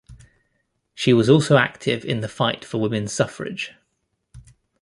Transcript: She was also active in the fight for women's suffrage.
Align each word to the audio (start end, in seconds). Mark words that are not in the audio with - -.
She 0.95 1.13
was 1.13 1.29
also 1.29 1.57
active 1.57 2.03
in 2.03 2.21
the 2.21 2.27
fight 2.27 2.65
for 2.65 2.81
women's 2.81 3.13
suffrage. 3.13 3.73